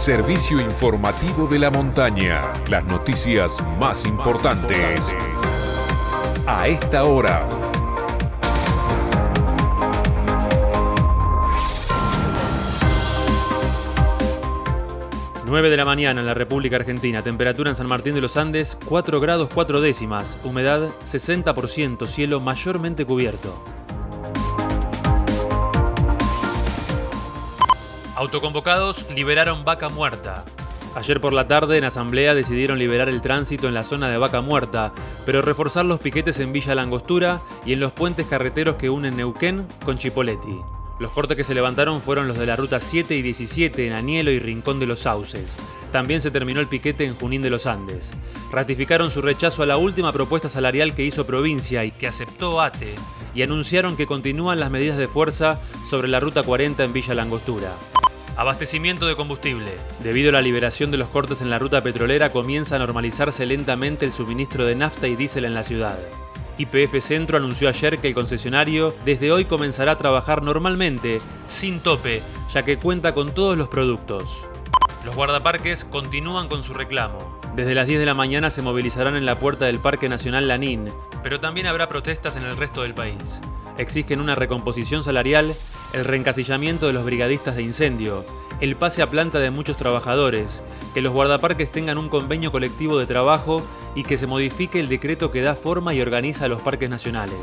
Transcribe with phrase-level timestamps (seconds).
[0.00, 2.40] servicio informativo de la montaña.
[2.70, 5.14] Las noticias más importantes
[6.46, 7.46] a esta hora.
[15.44, 18.78] 9 de la mañana en la República Argentina, temperatura en San Martín de los Andes
[18.86, 23.79] 4 grados 4 décimas, humedad 60%, cielo mayormente cubierto.
[28.20, 30.44] Autoconvocados liberaron vaca muerta.
[30.94, 34.42] Ayer por la tarde en asamblea decidieron liberar el tránsito en la zona de Vaca
[34.42, 34.92] Muerta,
[35.24, 39.66] pero reforzar los piquetes en Villa Langostura y en los puentes carreteros que unen Neuquén
[39.86, 40.54] con Chipoleti.
[40.98, 44.30] Los cortes que se levantaron fueron los de la ruta 7 y 17 en Anielo
[44.30, 45.56] y Rincón de los Sauces.
[45.90, 48.10] También se terminó el piquete en Junín de los Andes.
[48.52, 52.96] Ratificaron su rechazo a la última propuesta salarial que hizo provincia y que aceptó ATE,
[53.34, 57.72] y anunciaron que continúan las medidas de fuerza sobre la ruta 40 en Villa Langostura.
[58.40, 59.70] Abastecimiento de combustible.
[60.02, 64.06] Debido a la liberación de los cortes en la ruta petrolera, comienza a normalizarse lentamente
[64.06, 65.98] el suministro de nafta y diésel en la ciudad.
[66.56, 72.22] IPF Centro anunció ayer que el concesionario desde hoy comenzará a trabajar normalmente, sin tope,
[72.50, 74.48] ya que cuenta con todos los productos.
[75.04, 77.38] Los guardaparques continúan con su reclamo.
[77.54, 80.90] Desde las 10 de la mañana se movilizarán en la puerta del Parque Nacional Lanín,
[81.22, 83.42] pero también habrá protestas en el resto del país.
[83.80, 85.54] Exigen una recomposición salarial,
[85.94, 88.26] el reencasillamiento de los brigadistas de incendio,
[88.60, 93.06] el pase a planta de muchos trabajadores, que los guardaparques tengan un convenio colectivo de
[93.06, 97.38] trabajo y que se modifique el decreto que da forma y organiza los parques nacionales.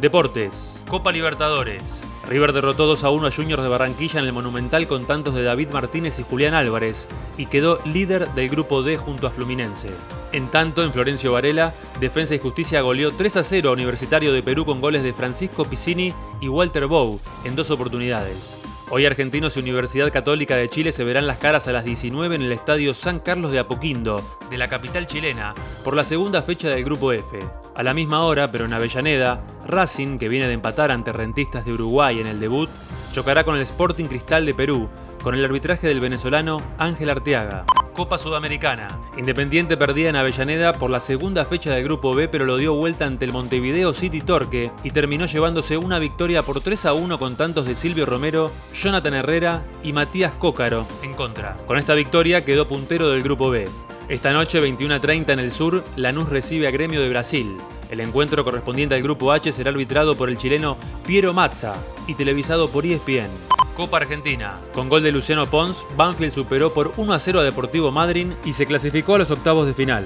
[0.00, 0.82] Deportes.
[0.88, 2.02] Copa Libertadores.
[2.28, 5.42] River derrotó 2 a 1 a Juniors de Barranquilla en el Monumental con tantos de
[5.42, 9.88] David Martínez y Julián Álvarez y quedó líder del grupo D junto a Fluminense.
[10.32, 14.42] En tanto, en Florencio Varela, Defensa y Justicia goleó 3 a 0 a Universitario de
[14.42, 18.58] Perú con goles de Francisco Piscini y Walter Bow en dos oportunidades.
[18.90, 22.40] Hoy Argentinos y Universidad Católica de Chile se verán las caras a las 19 en
[22.42, 26.84] el Estadio San Carlos de Apoquindo, de la capital chilena, por la segunda fecha del
[26.84, 27.38] Grupo F.
[27.74, 31.74] A la misma hora, pero en Avellaneda, Racing, que viene de empatar ante Rentistas de
[31.74, 32.70] Uruguay en el debut,
[33.12, 34.88] chocará con el Sporting Cristal de Perú,
[35.22, 37.66] con el arbitraje del venezolano Ángel Arteaga.
[37.98, 39.00] Copa Sudamericana.
[39.16, 43.06] Independiente perdía en Avellaneda por la segunda fecha del Grupo B, pero lo dio vuelta
[43.06, 47.34] ante el Montevideo City Torque y terminó llevándose una victoria por 3 a 1 con
[47.34, 51.56] tantos de Silvio Romero, Jonathan Herrera y Matías Cócaro en contra.
[51.66, 53.68] Con esta victoria quedó puntero del Grupo B.
[54.08, 57.56] Esta noche, 21 a 30 en el sur, Lanús recibe a Gremio de Brasil.
[57.90, 61.74] El encuentro correspondiente al Grupo H será arbitrado por el chileno Piero Mazza
[62.06, 63.57] y televisado por ESPN.
[63.78, 64.58] Copa Argentina.
[64.74, 68.52] Con gol de Luciano Pons, Banfield superó por 1 a 0 a Deportivo Madryn y
[68.52, 70.04] se clasificó a los octavos de final.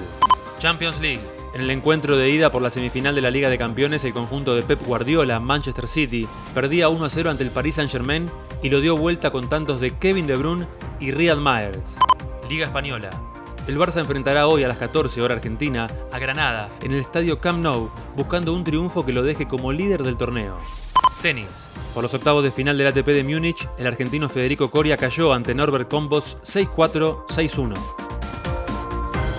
[0.59, 1.23] Champions League.
[1.55, 4.53] En el encuentro de ida por la semifinal de la Liga de Campeones, el conjunto
[4.53, 8.29] de Pep Guardiola, Manchester City, perdía 1 a 0 ante el Paris Saint-Germain
[8.61, 10.67] y lo dio vuelta con tantos de Kevin De Bruyne
[10.99, 11.95] y Riyad Mahrez.
[12.47, 13.09] Liga Española.
[13.65, 17.63] El Barça enfrentará hoy a las 14 horas Argentina a Granada en el estadio Camp
[17.63, 20.59] Nou, buscando un triunfo que lo deje como líder del torneo.
[21.23, 21.67] Tenis.
[21.95, 25.55] Por los octavos de final del ATP de Múnich, el argentino Federico Coria cayó ante
[25.55, 27.73] Norbert Combos 6-4, 6-1.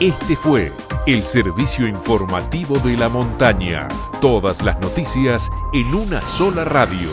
[0.01, 0.73] Este fue
[1.07, 3.87] el servicio informativo de la montaña.
[4.21, 7.09] Todas las noticias en una sola radio.